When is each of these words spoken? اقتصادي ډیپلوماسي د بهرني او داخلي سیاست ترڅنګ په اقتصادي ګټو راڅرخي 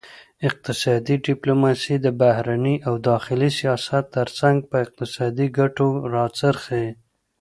اقتصادي 0.47 1.15
ډیپلوماسي 1.27 1.95
د 2.05 2.07
بهرني 2.21 2.75
او 2.87 2.93
داخلي 3.09 3.49
سیاست 3.59 4.03
ترڅنګ 4.17 4.57
په 4.69 4.75
اقتصادي 4.85 5.47
ګټو 5.59 5.87
راڅرخي 6.13 6.85